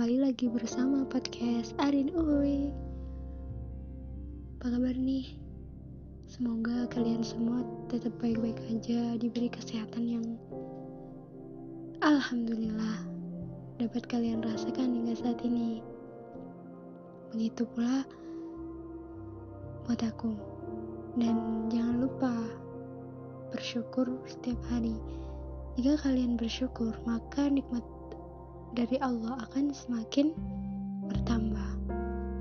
kembali 0.00 0.32
lagi 0.32 0.48
bersama 0.48 1.04
podcast 1.12 1.76
Arin 1.76 2.08
Uy. 2.16 2.72
Apa 4.56 4.72
kabar 4.72 4.96
nih? 4.96 5.36
Semoga 6.24 6.88
kalian 6.88 7.20
semua 7.20 7.60
tetap 7.92 8.16
baik-baik 8.16 8.56
aja, 8.72 9.20
diberi 9.20 9.52
kesehatan 9.52 10.08
yang 10.08 10.24
Alhamdulillah 12.00 13.04
dapat 13.76 14.08
kalian 14.08 14.40
rasakan 14.40 15.04
hingga 15.04 15.20
saat 15.20 15.36
ini. 15.44 15.84
Begitu 17.36 17.68
pula 17.68 18.00
buat 19.84 20.00
aku. 20.00 20.32
Dan 21.20 21.68
jangan 21.68 22.08
lupa 22.08 22.32
bersyukur 23.52 24.08
setiap 24.24 24.64
hari. 24.72 24.96
Jika 25.76 26.08
kalian 26.08 26.40
bersyukur, 26.40 26.96
maka 27.04 27.52
nikmat 27.52 27.84
dari 28.70 29.02
Allah 29.02 29.34
akan 29.50 29.74
semakin 29.74 30.30
bertambah. 31.10 31.70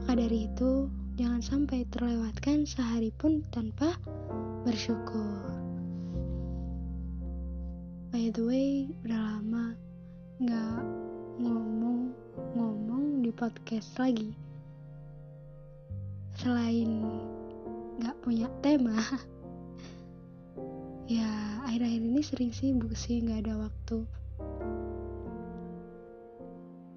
Maka 0.05 0.13
dari 0.13 0.45
itu, 0.45 0.85
jangan 1.17 1.41
sampai 1.41 1.89
terlewatkan 1.89 2.69
sehari 2.69 3.09
pun 3.17 3.41
tanpa 3.49 3.97
bersyukur. 4.61 5.49
By 8.13 8.29
the 8.33 8.43
way, 8.45 8.69
udah 9.05 9.21
lama 9.21 9.73
nggak 10.41 10.81
ngomong-ngomong 11.41 13.25
di 13.25 13.31
podcast 13.33 13.89
lagi. 13.97 14.33
Selain 16.37 17.05
nggak 17.99 18.17
punya 18.21 18.47
tema, 18.61 18.97
ya 21.19 21.29
akhir-akhir 21.65 22.01
ini 22.05 22.21
sering 22.21 22.53
sibuk 22.53 22.93
sih 22.93 23.19
nggak 23.25 23.49
ada 23.49 23.65
waktu 23.65 24.18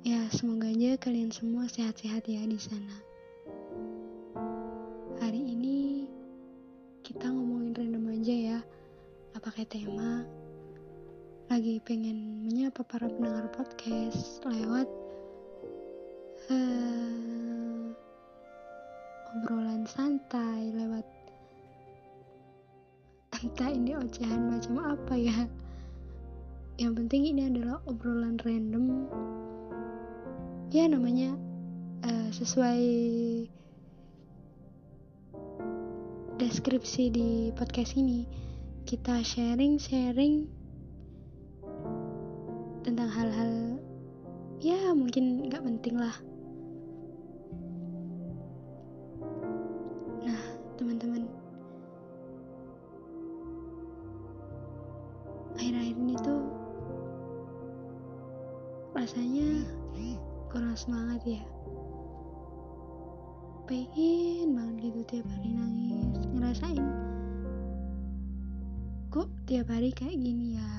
Ya, 0.02 0.18
semoga 0.34 0.66
aja 0.66 0.98
kalian 0.98 1.30
semua 1.30 1.70
sehat-sehat 1.70 2.26
ya 2.26 2.42
di 2.42 2.58
sana. 2.58 2.98
Hari 5.22 5.38
ini 5.38 6.10
kita 7.06 7.30
ngomongin 7.30 7.70
random 7.70 8.10
aja 8.10 8.34
ya. 8.34 8.58
Apa 9.38 9.54
kayak 9.54 9.70
tema? 9.70 10.26
Lagi 11.46 11.78
pengen 11.86 12.42
menyapa 12.42 12.82
para 12.82 13.06
pendengar 13.06 13.46
podcast 13.54 14.42
lewat 14.42 14.90
uh, 16.50 17.94
obrolan 19.38 19.86
santai 19.86 20.74
lewat 20.82 21.06
entah 23.38 23.70
ini 23.70 23.94
ocehan 24.02 24.50
macam 24.50 24.82
apa 24.82 25.14
ya. 25.14 25.46
Yang 26.74 27.06
penting 27.06 27.22
ini 27.38 27.42
adalah 27.54 27.78
obrolan 27.86 28.34
random 28.42 29.06
ya 30.72 30.88
namanya 30.88 31.36
uh, 32.00 32.32
sesuai 32.32 32.80
deskripsi 36.40 37.12
di 37.12 37.28
podcast 37.52 37.92
ini 38.00 38.24
kita 38.88 39.20
sharing-sharing 39.20 40.48
tentang 42.88 43.12
hal-hal 43.12 43.76
ya 44.64 44.96
mungkin 44.96 45.52
nggak 45.52 45.60
penting 45.60 46.00
lah 46.00 46.16
semangat 60.82 61.22
ya. 61.22 61.42
Pengen 63.70 64.50
banget 64.58 64.90
gitu 64.90 65.00
tiap 65.06 65.26
hari 65.30 65.54
nangis 65.54 66.26
ngerasain. 66.34 66.86
Kok 69.14 69.30
tiap 69.46 69.70
hari 69.70 69.94
kayak 69.94 70.18
gini 70.18 70.58
ya? 70.58 70.74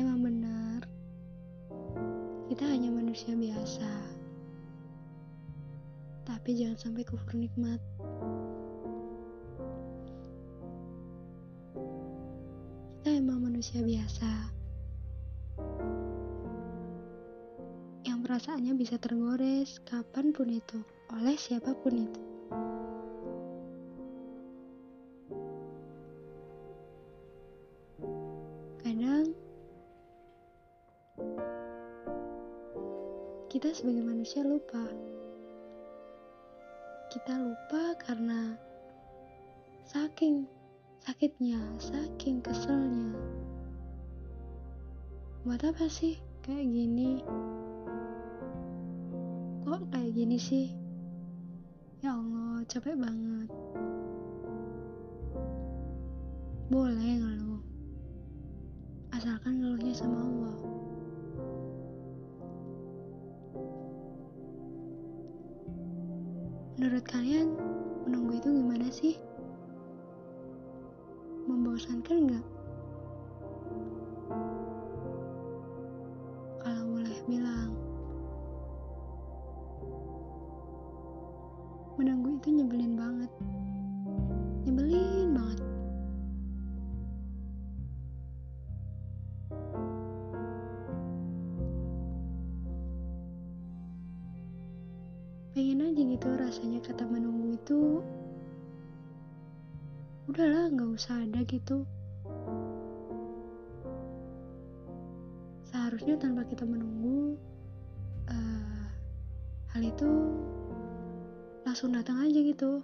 Emang 0.00 0.24
benar 0.24 0.88
kita 2.48 2.64
hanya 2.64 2.88
manusia 2.88 3.36
biasa. 3.36 3.92
Tapi 6.24 6.56
jangan 6.56 6.80
sampai 6.80 7.04
kufur 7.04 7.36
nikmat. 7.36 7.76
Manusia 13.62 13.78
biasa 13.78 14.26
perasaannya 18.32 18.72
bisa 18.80 18.96
tergores 18.96 19.76
kapan 19.84 20.32
pun 20.32 20.48
itu 20.48 20.80
oleh 21.12 21.36
siapa 21.36 21.76
pun 21.76 22.00
itu. 22.00 22.20
Kadang 28.80 29.36
kita 33.52 33.68
sebagai 33.76 34.00
manusia 34.00 34.40
lupa. 34.48 34.80
Kita 37.12 37.36
lupa 37.36 38.00
karena 38.00 38.56
saking 39.92 40.48
sakitnya, 41.04 41.60
saking 41.76 42.40
keselnya, 42.40 43.12
buat 45.44 45.60
apa 45.68 45.84
sih 45.84 46.16
kayak 46.40 46.64
gini 46.64 47.20
kok 49.72 49.88
kayak 49.88 50.12
gini 50.12 50.36
sih? 50.36 50.68
Ya 52.04 52.12
Allah 52.12 52.60
capek 52.68 52.92
banget. 52.92 53.48
Boleh 56.68 57.12
ngeluh. 57.16 57.64
Asalkan 59.16 59.64
ngeluhnya 59.64 59.96
sama 59.96 60.28
Allah. 60.28 60.56
Menurut 66.76 67.04
kalian 67.08 67.56
menunggu 68.04 68.44
itu 68.44 68.52
gimana 68.52 68.92
sih? 68.92 69.16
Membosankan 71.48 72.28
nggak 72.28 72.44
gitu. 101.52 101.84
Seharusnya 105.68 106.16
tanpa 106.16 106.48
kita 106.48 106.64
menunggu 106.64 107.36
uh, 108.32 108.88
hal 109.76 109.82
itu 109.84 110.08
langsung 111.68 111.92
datang 111.92 112.24
aja 112.24 112.40
gitu. 112.40 112.80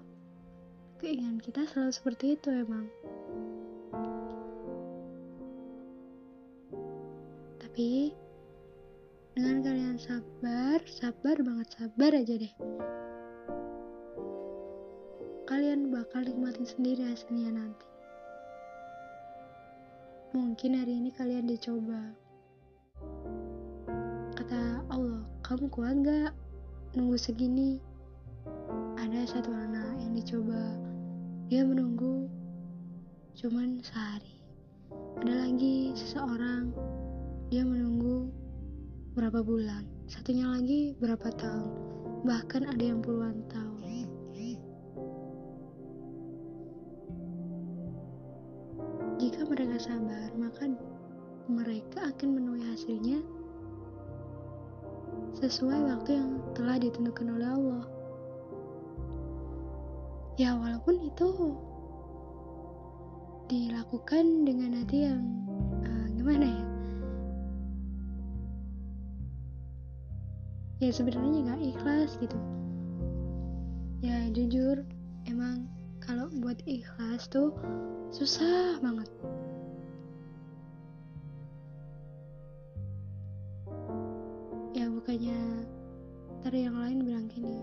Keinginan 1.01 1.41
kita 1.41 1.65
selalu 1.65 1.93
seperti 1.97 2.37
itu 2.37 2.53
emang. 2.53 2.85
Tapi 7.57 8.13
dengan 9.33 9.63
kalian 9.65 9.97
sabar 9.97 10.83
sabar 10.85 11.37
banget 11.41 11.69
sabar 11.73 12.11
aja 12.13 12.35
deh. 12.37 12.55
Kalian 15.49 15.89
bakal 15.89 16.29
nikmatin 16.29 16.69
sendiri 16.69 17.09
hasilnya 17.09 17.57
nanti 17.57 17.98
mungkin 20.37 20.77
hari 20.77 21.01
ini 21.01 21.09
kalian 21.17 21.49
dicoba 21.49 22.13
Kata 24.37 24.85
Allah, 24.93 25.25
kamu 25.41 25.73
kuat 25.73 25.97
gak 26.05 26.37
nunggu 26.93 27.17
segini? 27.17 27.81
Ada 29.01 29.25
satu 29.25 29.51
anak 29.51 29.99
yang 29.99 30.13
dicoba, 30.13 30.77
dia 31.49 31.65
menunggu 31.65 32.29
cuman 33.41 33.81
sehari. 33.81 34.45
Ada 35.25 35.49
lagi 35.49 35.97
seseorang, 35.97 36.77
dia 37.49 37.65
menunggu 37.65 38.29
berapa 39.17 39.41
bulan, 39.41 39.89
satunya 40.07 40.45
lagi 40.45 40.93
berapa 41.01 41.29
tahun, 41.35 41.73
bahkan 42.29 42.69
ada 42.69 42.85
yang 42.85 43.01
puluhan 43.01 43.43
tahun. 43.49 43.68
Jika 49.19 49.43
mereka 49.51 49.83
sabar, 49.83 50.31
maka 50.39 50.71
mereka 51.51 52.07
akan 52.15 52.29
menuai 52.39 52.63
hasilnya 52.71 53.19
sesuai 55.43 55.91
waktu 55.91 56.23
yang 56.23 56.39
telah 56.55 56.79
ditentukan 56.79 57.35
oleh 57.35 57.49
Allah. 57.51 57.85
Ya, 60.39 60.55
walaupun 60.55 61.03
itu 61.03 61.29
dilakukan 63.51 64.47
dengan 64.47 64.79
hati 64.79 65.11
yang 65.11 65.23
uh, 65.83 66.07
gimana 66.15 66.47
ya? 66.47 66.65
Ya 70.79 70.91
sebenarnya 70.95 71.43
nggak 71.43 71.63
ikhlas 71.75 72.15
gitu. 72.23 72.39
Ya 73.99 74.31
jujur, 74.31 74.87
buat 76.59 76.75
ikhlas 76.75 77.31
tuh 77.31 77.55
susah 78.11 78.83
banget. 78.83 79.07
bukannya 84.99 85.39
ntar 86.43 86.53
yang 86.53 86.75
lain 86.75 87.07
bilang 87.07 87.31
gini 87.31 87.63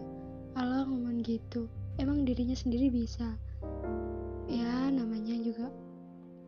Allah 0.56 0.88
ngomong 0.88 1.20
gitu. 1.28 1.68
Emang 2.00 2.24
dirinya 2.24 2.56
sendiri 2.56 2.88
bisa. 2.88 3.36
Ya 4.48 4.88
namanya 4.88 5.36
juga 5.44 5.68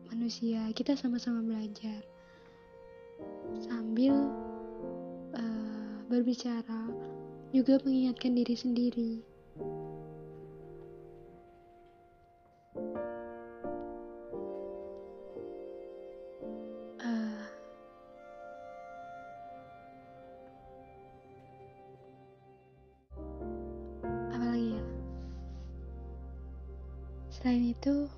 manusia. 0.08 0.64
Kita 0.72 0.96
sama-sama 0.96 1.44
belajar. 1.44 2.00
Sambil 3.68 4.16
uh, 5.36 5.96
berbicara 6.08 6.88
juga 7.52 7.76
mengingatkan 7.84 8.32
diri 8.32 8.56
sendiri 8.56 9.27
Selain 27.38 27.70
itu, 27.70 28.10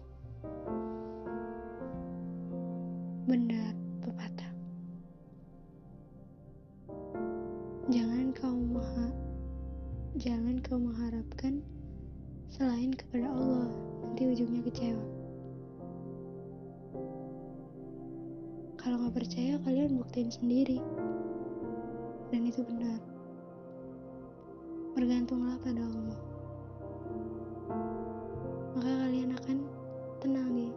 benar 3.28 3.76
pepatah. 4.00 4.48
Jangan 7.92 8.32
kau 8.32 8.56
maha, 8.56 9.12
jangan 10.16 10.56
kau 10.64 10.80
mengharapkan 10.80 11.60
selain 12.48 12.96
kepada 12.96 13.28
Allah, 13.28 13.68
nanti 14.08 14.24
ujungnya 14.24 14.64
kecewa. 14.64 15.04
Kalau 18.80 19.04
nggak 19.04 19.20
percaya, 19.20 19.60
kalian 19.68 20.00
buktiin 20.00 20.32
sendiri. 20.32 20.80
Dan 22.32 22.48
itu 22.48 22.64
benar. 22.64 23.04
Bergantunglah 24.96 25.60
pada 25.60 25.84
Allah 25.84 26.20
maka 28.76 28.90
kalian 29.06 29.30
akan 29.34 29.56
tenang 30.20 30.48
nih 30.52 30.72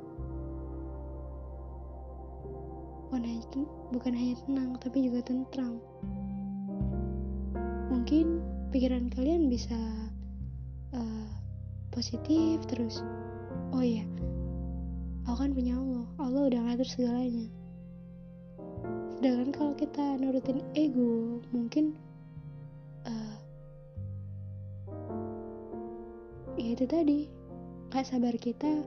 bukan 3.10 3.24
hanya, 3.26 3.46
bukan 3.94 4.14
hanya 4.14 4.36
tenang 4.48 4.70
tapi 4.82 4.98
juga 5.06 5.20
tentram 5.26 5.78
mungkin 7.94 8.42
pikiran 8.74 9.12
kalian 9.14 9.52
bisa 9.52 9.78
uh, 10.98 11.30
positif 11.94 12.62
terus 12.66 13.06
oh 13.76 13.86
iya 13.86 14.06
aku 15.34 15.50
kan 15.50 15.52
punya 15.56 15.74
Allah. 15.80 16.06
Allah 16.20 16.42
udah 16.52 16.60
ngatur 16.68 16.88
segalanya. 16.88 17.48
Sedangkan 19.18 19.50
kalau 19.56 19.74
kita 19.74 20.20
nurutin 20.20 20.60
ego 20.76 21.40
mungkin 21.56 21.96
uh, 23.08 23.36
ya 26.60 26.76
itu 26.76 26.86
tadi 26.86 27.32
gak 27.94 28.10
sabar 28.10 28.34
kita 28.42 28.82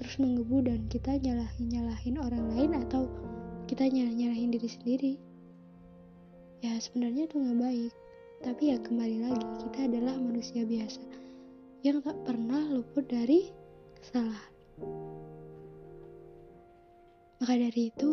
terus 0.00 0.16
menggebu 0.16 0.64
dan 0.64 0.88
kita 0.88 1.20
nyalahin 1.20 1.68
nyalahin 1.68 2.16
orang 2.16 2.44
lain 2.56 2.72
atau 2.80 3.04
kita 3.68 3.92
nyalah 3.92 4.16
nyalahin 4.16 4.56
diri 4.56 4.68
sendiri. 4.72 5.12
Ya 6.64 6.80
sebenarnya 6.80 7.28
itu 7.28 7.36
nggak 7.36 7.60
baik. 7.60 7.92
Tapi 8.40 8.62
ya 8.72 8.80
kembali 8.80 9.16
lagi 9.28 9.46
kita 9.68 9.78
adalah 9.84 10.16
manusia 10.16 10.64
biasa 10.64 11.04
yang 11.84 12.00
tak 12.00 12.16
pernah 12.24 12.72
luput 12.72 13.04
dari 13.04 13.52
kesalahan. 14.00 14.52
Maka 17.44 17.54
dari 17.60 17.92
itu 17.92 18.10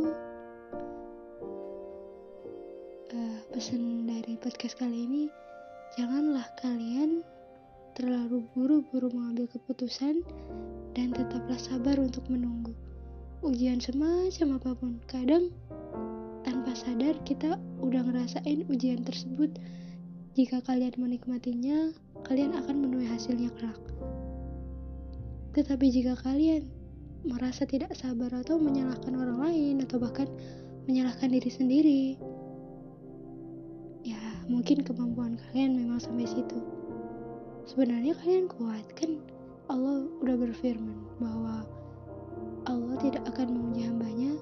uh, 3.16 3.40
pesan 3.56 4.04
dari 4.04 4.36
podcast 4.36 4.76
kali 4.76 5.08
ini 5.08 5.24
janganlah 5.96 6.44
kalian 6.60 7.24
terlalu 8.02 8.42
buru-buru 8.58 9.14
mengambil 9.14 9.46
keputusan 9.46 10.26
dan 10.98 11.14
tetaplah 11.14 11.62
sabar 11.62 12.02
untuk 12.02 12.26
menunggu. 12.34 12.74
Ujian 13.46 13.78
semacam 13.78 14.58
apa 14.58 14.72
pun, 14.74 14.98
kadang 15.06 15.54
tanpa 16.42 16.74
sadar 16.74 17.14
kita 17.22 17.62
udah 17.78 18.02
ngerasain 18.02 18.66
ujian 18.74 19.06
tersebut. 19.06 19.54
Jika 20.34 20.66
kalian 20.66 20.98
menikmatinya, 20.98 21.94
kalian 22.26 22.58
akan 22.58 22.90
menuai 22.90 23.06
hasilnya 23.06 23.54
kelak. 23.62 23.78
Tetapi 25.54 25.86
jika 25.94 26.18
kalian 26.26 26.74
merasa 27.22 27.70
tidak 27.70 27.94
sabar 27.94 28.34
atau 28.34 28.58
menyalahkan 28.58 29.14
orang 29.14 29.46
lain 29.46 29.76
atau 29.86 30.02
bahkan 30.02 30.26
menyalahkan 30.90 31.30
diri 31.30 31.52
sendiri, 31.54 32.04
ya 34.02 34.18
mungkin 34.50 34.82
kemampuan 34.82 35.38
kalian 35.38 35.78
memang 35.78 36.02
sampai 36.02 36.26
situ 36.26 36.81
sebenarnya 37.72 38.12
kalian 38.20 38.52
kuat 38.52 38.84
kan? 39.00 39.16
Allah 39.72 40.04
udah 40.20 40.36
berfirman 40.36 41.08
bahwa 41.24 41.64
Allah 42.68 43.00
tidak 43.00 43.24
akan 43.32 43.48
menguji 43.48 43.88
hambanya 43.88 44.36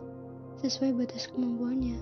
sesuai 0.66 0.98
batas 0.98 1.30
kemampuannya. 1.30 2.02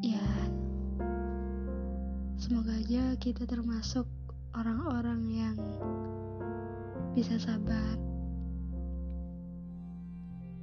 Ya 0.00 0.24
semoga 2.40 2.72
aja 2.72 3.12
kita 3.20 3.44
termasuk 3.44 4.08
orang-orang 4.56 5.28
yang 5.28 5.56
bisa 7.12 7.36
sabar. 7.36 8.00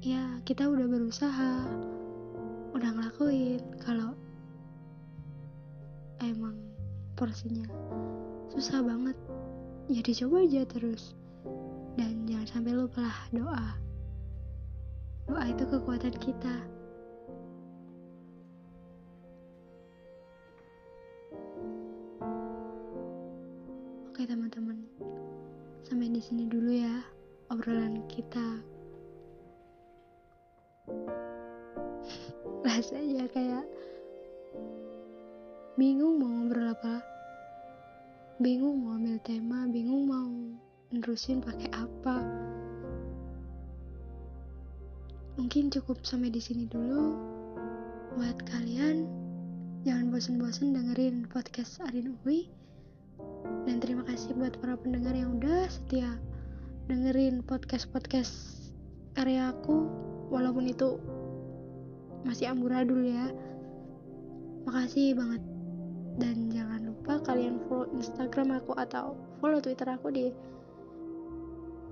Ya 0.01 0.41
kita 0.41 0.65
udah 0.65 0.89
berusaha 0.89 1.53
udah 2.73 2.89
ngelakuin. 2.97 3.61
Kalau 3.77 4.17
emang 6.23 6.55
porsinya 7.15 7.67
susah 8.49 8.81
banget. 8.81 9.15
Jadi 9.89 10.11
coba 10.25 10.43
aja 10.45 10.61
terus. 10.65 11.13
Dan 11.97 12.25
jangan 12.25 12.47
sampai 12.47 12.73
lupa 12.75 13.01
lah 13.05 13.19
doa. 13.33 13.65
Doa 15.29 15.43
itu 15.49 15.63
kekuatan 15.65 16.15
kita. 16.17 16.55
Oke 24.09 24.21
teman-teman. 24.25 24.83
Sampai 25.85 26.09
di 26.11 26.21
sini 26.21 26.49
dulu 26.49 26.73
ya 26.73 27.01
obrolan 27.49 28.01
kita. 28.09 28.61
Rasanya 32.65 33.25
kayak 33.31 33.65
bingung 35.79 36.19
mau 36.19 36.27
ngobrol 36.27 36.75
apa? 36.75 36.99
Bingung 38.43 38.83
mau 38.83 38.99
ambil 38.99 39.15
tema 39.23 39.63
bingung 39.63 40.11
mau 40.11 40.27
nerusin 40.91 41.39
pakai 41.39 41.71
apa? 41.71 42.19
Mungkin 45.39 45.71
cukup 45.71 46.03
sampai 46.03 46.35
di 46.35 46.43
sini 46.43 46.67
dulu. 46.67 47.15
Buat 48.19 48.43
kalian 48.51 49.07
jangan 49.87 50.11
bosan-bosan 50.11 50.75
dengerin 50.75 51.23
podcast 51.31 51.79
Arin 51.87 52.11
Uwi 52.11 52.51
dan 53.63 53.79
terima 53.79 54.03
kasih 54.03 54.35
buat 54.35 54.59
para 54.59 54.75
pendengar 54.75 55.15
yang 55.15 55.39
udah 55.39 55.63
setia 55.71 56.19
dengerin 56.91 57.39
podcast-podcast 57.47 58.67
karya 59.15 59.55
aku. 59.55 59.87
Walaupun 60.27 60.67
itu 60.67 60.99
masih 62.27 62.51
amburadul 62.51 62.99
ya. 62.99 63.31
Makasih 64.67 65.15
banget 65.15 65.39
dan 66.19 66.51
jangan 66.51 66.91
lupa 66.91 67.23
kalian 67.23 67.57
follow 67.65 67.87
instagram 67.95 68.59
aku 68.59 68.75
atau 68.75 69.15
follow 69.39 69.63
twitter 69.63 69.87
aku 69.87 70.11
di 70.11 70.35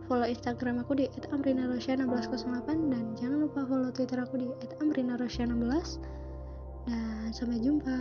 follow 0.08 0.28
instagram 0.28 0.84
aku 0.84 1.00
di 1.00 1.06
@amrinarosya1608 1.32 2.92
dan 2.92 3.04
jangan 3.16 3.48
lupa 3.48 3.64
follow 3.68 3.92
twitter 3.92 4.20
aku 4.20 4.36
di 4.40 4.48
@amrinarosya16 4.84 6.00
dan 6.88 7.30
sampai 7.36 7.60
jumpa. 7.60 7.98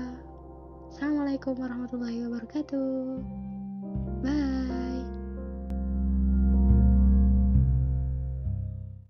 Assalamualaikum 0.95 1.59
warahmatullahi 1.59 2.23
wabarakatuh. 2.31 3.19
Bye 4.23 4.86